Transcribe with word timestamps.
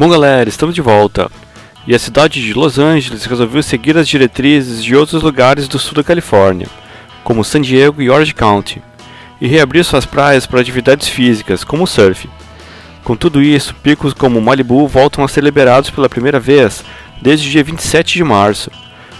Bom 0.00 0.08
galera, 0.08 0.48
estamos 0.48 0.74
de 0.74 0.80
volta. 0.80 1.30
E 1.86 1.94
a 1.94 1.98
cidade 1.98 2.42
de 2.42 2.54
Los 2.54 2.78
Angeles 2.78 3.26
resolveu 3.26 3.62
seguir 3.62 3.98
as 3.98 4.08
diretrizes 4.08 4.82
de 4.82 4.96
outros 4.96 5.22
lugares 5.22 5.68
do 5.68 5.78
sul 5.78 5.92
da 5.92 6.02
Califórnia, 6.02 6.68
como 7.22 7.44
San 7.44 7.60
Diego 7.60 8.00
e 8.00 8.08
Orange 8.08 8.32
County, 8.32 8.82
e 9.38 9.46
reabrir 9.46 9.84
suas 9.84 10.06
praias 10.06 10.46
para 10.46 10.58
atividades 10.58 11.06
físicas, 11.06 11.64
como 11.64 11.84
o 11.84 11.86
surf. 11.86 12.30
Com 13.04 13.14
tudo 13.14 13.42
isso, 13.42 13.74
picos 13.74 14.14
como 14.14 14.40
Malibu 14.40 14.88
voltam 14.88 15.22
a 15.22 15.28
ser 15.28 15.44
liberados 15.44 15.90
pela 15.90 16.08
primeira 16.08 16.40
vez 16.40 16.82
desde 17.20 17.46
o 17.46 17.50
dia 17.50 17.62
27 17.62 18.14
de 18.14 18.24
março, 18.24 18.70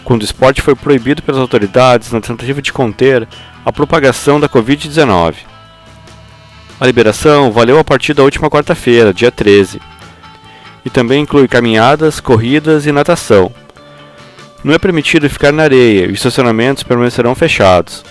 quando 0.02 0.22
o 0.22 0.24
esporte 0.24 0.62
foi 0.62 0.74
proibido 0.74 1.20
pelas 1.20 1.42
autoridades 1.42 2.10
na 2.10 2.22
tentativa 2.22 2.62
de 2.62 2.72
conter 2.72 3.28
a 3.66 3.70
propagação 3.70 4.40
da 4.40 4.48
Covid-19. 4.48 5.34
A 6.80 6.86
liberação 6.86 7.52
valeu 7.52 7.78
a 7.78 7.84
partir 7.84 8.14
da 8.14 8.22
última 8.22 8.48
quarta-feira, 8.48 9.12
dia 9.12 9.30
13, 9.30 9.78
e 10.84 10.90
também 10.90 11.22
inclui 11.22 11.46
caminhadas, 11.48 12.20
corridas 12.20 12.86
e 12.86 12.92
natação. 12.92 13.52
Não 14.62 14.74
é 14.74 14.78
permitido 14.78 15.28
ficar 15.28 15.52
na 15.52 15.62
areia 15.62 16.06
e 16.06 16.08
os 16.08 16.14
estacionamentos 16.14 16.82
permanecerão 16.82 17.34
fechados. 17.34 18.04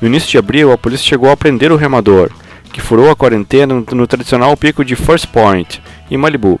No 0.00 0.06
início 0.06 0.30
de 0.30 0.38
abril, 0.38 0.72
a 0.72 0.78
polícia 0.78 1.06
chegou 1.06 1.30
a 1.30 1.36
prender 1.36 1.72
o 1.72 1.76
remador, 1.76 2.30
que 2.72 2.80
furou 2.80 3.10
a 3.10 3.16
quarentena 3.16 3.84
no 3.92 4.06
tradicional 4.06 4.56
pico 4.56 4.84
de 4.84 4.94
First 4.94 5.26
Point, 5.26 5.82
em 6.10 6.16
Malibu. 6.16 6.60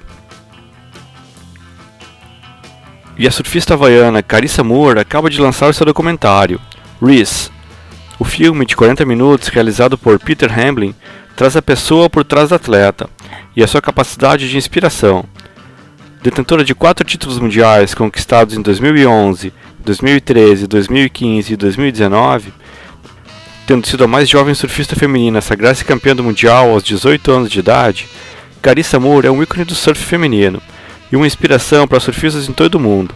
E 3.16 3.26
a 3.26 3.30
surfista 3.30 3.74
havaiana 3.74 4.22
Carissa 4.22 4.64
Moore 4.64 5.00
acaba 5.00 5.30
de 5.30 5.40
lançar 5.40 5.72
seu 5.74 5.86
documentário, 5.86 6.60
Reese. 7.00 7.50
O 8.18 8.24
filme, 8.24 8.66
de 8.66 8.76
40 8.76 9.04
minutos, 9.04 9.48
realizado 9.48 9.96
por 9.96 10.18
Peter 10.18 10.50
Hamlin, 10.52 10.94
traz 11.38 11.56
a 11.56 11.62
pessoa 11.62 12.10
por 12.10 12.24
trás 12.24 12.48
do 12.48 12.56
atleta, 12.56 13.08
e 13.54 13.62
a 13.62 13.66
sua 13.68 13.80
capacidade 13.80 14.50
de 14.50 14.56
inspiração. 14.56 15.24
Detentora 16.20 16.64
de 16.64 16.74
quatro 16.74 17.06
títulos 17.06 17.38
mundiais 17.38 17.94
conquistados 17.94 18.56
em 18.56 18.60
2011, 18.60 19.52
2013, 19.78 20.66
2015 20.66 21.52
e 21.52 21.56
2019, 21.56 22.52
tendo 23.68 23.86
sido 23.86 24.02
a 24.02 24.08
mais 24.08 24.28
jovem 24.28 24.52
surfista 24.52 24.96
feminina 24.96 25.38
a 25.38 25.40
sagrar-se 25.40 25.84
campeã 25.84 26.16
do 26.16 26.24
mundial 26.24 26.70
aos 26.70 26.82
18 26.82 27.30
anos 27.30 27.50
de 27.52 27.60
idade, 27.60 28.08
Carissa 28.60 28.98
Moore 28.98 29.28
é 29.28 29.30
um 29.30 29.40
ícone 29.40 29.64
do 29.64 29.76
surf 29.76 30.04
feminino 30.04 30.60
e 31.12 31.14
uma 31.14 31.26
inspiração 31.26 31.86
para 31.86 32.00
surfistas 32.00 32.48
em 32.48 32.52
todo 32.52 32.74
o 32.74 32.80
mundo, 32.80 33.14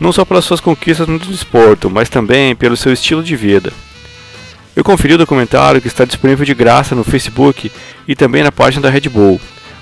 não 0.00 0.10
só 0.10 0.24
pelas 0.24 0.44
suas 0.44 0.58
conquistas 0.58 1.06
no 1.06 1.16
desporto, 1.20 1.88
mas 1.88 2.08
também 2.08 2.56
pelo 2.56 2.76
seu 2.76 2.92
estilo 2.92 3.22
de 3.22 3.36
vida. 3.36 3.72
Eu 4.76 4.84
conferi 4.84 5.14
o 5.14 5.18
documentário 5.18 5.80
que 5.80 5.88
está 5.88 6.04
disponível 6.04 6.44
de 6.44 6.54
graça 6.54 6.94
no 6.94 7.02
Facebook 7.02 7.72
e 8.06 8.14
também 8.14 8.44
na 8.44 8.52
página 8.52 8.82
da 8.82 8.90
Red 8.90 9.08
Bull 9.08 9.40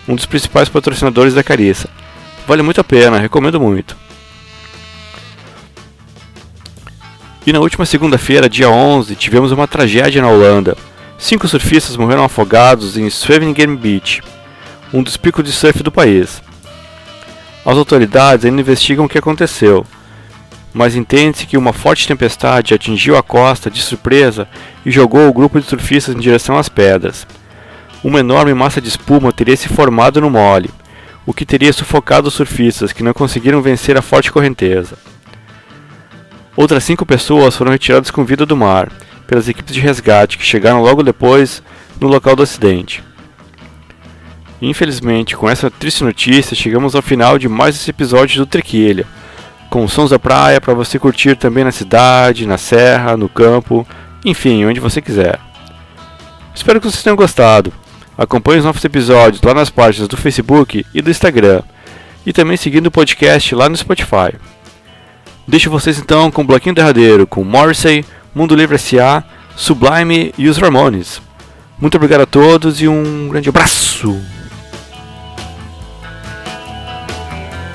um 0.08 0.14
dos 0.14 0.26
principais 0.26 0.68
patrocinadores 0.68 1.34
da 1.34 1.42
Carissa. 1.42 1.88
Vale 2.46 2.62
muito 2.62 2.80
a 2.80 2.84
pena, 2.84 3.18
recomendo 3.18 3.60
muito. 3.60 3.96
E 7.46 7.52
na 7.52 7.60
última 7.60 7.84
segunda-feira, 7.84 8.48
dia 8.48 8.70
11, 8.70 9.14
tivemos 9.16 9.52
uma 9.52 9.68
tragédia 9.68 10.22
na 10.22 10.28
Holanda. 10.28 10.76
Cinco 11.18 11.46
surfistas 11.46 11.96
morreram 11.96 12.24
afogados 12.24 12.96
em 12.96 13.08
Scheveningen 13.08 13.76
Beach, 13.76 14.22
um 14.92 15.02
dos 15.02 15.16
picos 15.16 15.44
de 15.44 15.52
surf 15.52 15.82
do 15.82 15.92
país. 15.92 16.42
As 17.64 17.76
autoridades 17.76 18.44
ainda 18.44 18.60
investigam 18.60 19.06
o 19.06 19.08
que 19.08 19.18
aconteceu, 19.18 19.86
mas 20.74 20.96
entende-se 20.96 21.46
que 21.46 21.56
uma 21.56 21.72
forte 21.72 22.06
tempestade 22.06 22.74
atingiu 22.74 23.16
a 23.16 23.22
costa 23.22 23.70
de 23.70 23.80
surpresa 23.80 24.46
e 24.84 24.90
jogou 24.90 25.28
o 25.28 25.32
grupo 25.32 25.58
de 25.58 25.66
surfistas 25.66 26.14
em 26.14 26.18
direção 26.18 26.58
às 26.58 26.68
pedras 26.68 27.26
uma 28.04 28.20
enorme 28.20 28.52
massa 28.52 28.82
de 28.82 28.88
espuma 28.88 29.32
teria 29.32 29.56
se 29.56 29.66
formado 29.66 30.20
no 30.20 30.28
mole, 30.28 30.70
o 31.24 31.32
que 31.32 31.46
teria 31.46 31.72
sufocado 31.72 32.28
os 32.28 32.34
surfistas 32.34 32.92
que 32.92 33.02
não 33.02 33.14
conseguiram 33.14 33.62
vencer 33.62 33.96
a 33.96 34.02
forte 34.02 34.30
correnteza. 34.30 34.98
Outras 36.54 36.84
cinco 36.84 37.06
pessoas 37.06 37.56
foram 37.56 37.72
retiradas 37.72 38.10
com 38.10 38.22
vida 38.22 38.44
do 38.44 38.54
mar 38.54 38.92
pelas 39.26 39.48
equipes 39.48 39.74
de 39.74 39.80
resgate 39.80 40.36
que 40.36 40.44
chegaram 40.44 40.82
logo 40.82 41.02
depois 41.02 41.62
no 41.98 42.06
local 42.06 42.36
do 42.36 42.42
acidente. 42.42 43.02
Infelizmente, 44.60 45.34
com 45.34 45.48
essa 45.48 45.70
triste 45.70 46.04
notícia, 46.04 46.54
chegamos 46.54 46.94
ao 46.94 47.02
final 47.02 47.38
de 47.38 47.48
mais 47.48 47.74
esse 47.74 47.88
episódio 47.88 48.38
do 48.38 48.46
Trequilha, 48.46 49.06
com 49.74 49.88
sons 49.88 50.10
da 50.10 50.20
praia 50.20 50.60
para 50.60 50.72
você 50.72 51.00
curtir 51.00 51.34
também 51.34 51.64
na 51.64 51.72
cidade, 51.72 52.46
na 52.46 52.56
serra, 52.56 53.16
no 53.16 53.28
campo, 53.28 53.84
enfim, 54.24 54.64
onde 54.64 54.78
você 54.78 55.02
quiser. 55.02 55.40
Espero 56.54 56.80
que 56.80 56.88
vocês 56.88 57.02
tenham 57.02 57.16
gostado. 57.16 57.72
Acompanhe 58.16 58.60
os 58.60 58.64
novos 58.64 58.84
episódios 58.84 59.42
lá 59.42 59.52
nas 59.52 59.70
páginas 59.70 60.06
do 60.06 60.16
Facebook 60.16 60.86
e 60.94 61.02
do 61.02 61.10
Instagram, 61.10 61.60
e 62.24 62.32
também 62.32 62.56
seguindo 62.56 62.86
o 62.86 62.90
podcast 62.92 63.52
lá 63.52 63.68
no 63.68 63.76
Spotify. 63.76 64.38
Deixo 65.44 65.68
vocês 65.70 65.98
então 65.98 66.30
com 66.30 66.42
o 66.42 66.46
bloquinho 66.46 66.76
derradeiro 66.76 67.26
com 67.26 67.42
Morrissey, 67.42 68.04
Mundo 68.32 68.54
Livre 68.54 68.76
S.A., 68.76 69.24
Sublime 69.56 70.32
e 70.38 70.46
os 70.46 70.56
Ramones. 70.56 71.20
Muito 71.80 71.96
obrigado 71.96 72.20
a 72.20 72.26
todos 72.26 72.80
e 72.80 72.86
um 72.86 73.28
grande 73.28 73.48
abraço! 73.48 74.43